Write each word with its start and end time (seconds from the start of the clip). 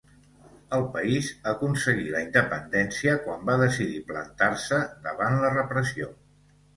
El 0.75 0.83
país 0.93 1.27
aconseguí 1.49 2.07
la 2.15 2.21
independència 2.25 3.13
quan 3.25 3.43
va 3.49 3.57
decidir 3.65 3.99
plantar-se 4.07 4.81
davant 5.09 5.37
la 5.45 5.53
repressió. 5.57 6.09